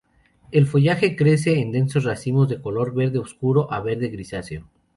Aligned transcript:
El 0.49 0.65
follaje 0.65 1.15
crece 1.15 1.59
en 1.59 1.71
densos 1.71 2.05
racimos, 2.05 2.49
de 2.49 2.59
color 2.59 2.91
verde 2.95 3.19
oscuro 3.19 3.71
a 3.71 3.81
verde 3.81 4.07
grisáceo. 4.07 4.67